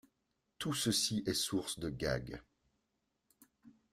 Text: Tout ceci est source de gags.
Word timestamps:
Tout 0.57 0.73
ceci 0.73 1.21
est 1.27 1.35
source 1.35 1.77
de 1.77 1.91
gags. 1.91 2.41